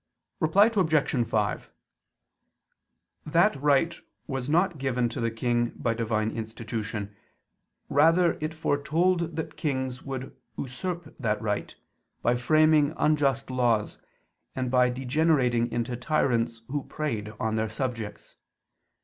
Reply 0.39 0.71
Obj. 0.75 1.27
5: 1.27 1.69
That 3.23 3.55
right 3.57 3.95
was 4.25 4.49
not 4.49 4.79
given 4.79 5.07
to 5.09 5.21
the 5.21 5.29
king 5.29 5.73
by 5.75 5.93
Divine 5.93 6.31
institution: 6.31 7.15
rather 7.87 8.29
was 8.29 8.37
it 8.41 8.51
foretold 8.55 9.35
that 9.35 9.55
kings 9.57 10.01
would 10.01 10.35
usurp 10.57 11.15
that 11.19 11.39
right, 11.39 11.75
by 12.23 12.35
framing 12.35 12.95
unjust 12.97 13.51
laws, 13.51 13.99
and 14.55 14.71
by 14.71 14.89
degenerating 14.89 15.71
into 15.71 15.95
tyrants 15.95 16.63
who 16.69 16.81
preyed 16.85 17.35
on 17.39 17.53
their 17.53 17.69
subjects. 17.69 18.37